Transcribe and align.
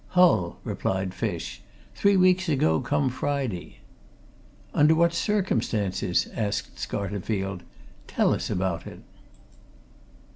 "Hull!" 0.17 0.57
replied 0.63 1.13
Fish. 1.13 1.61
"Three 1.93 2.17
weeks 2.17 2.49
ago 2.49 2.79
come 2.79 3.07
Friday." 3.11 3.81
"Under 4.73 4.95
what 4.95 5.13
circumstances?" 5.13 6.27
asked 6.33 6.75
Scarterfield. 6.79 7.61
"Tell 8.07 8.33
us 8.33 8.49
about 8.49 8.87
it." 8.87 9.01